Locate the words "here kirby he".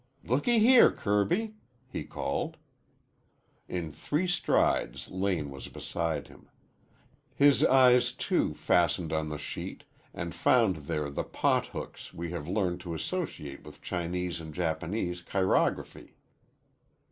0.57-2.03